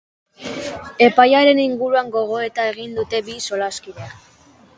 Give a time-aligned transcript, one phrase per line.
[1.07, 4.19] Epaiaren inguruan gogoeta egin dute bi solaskideek.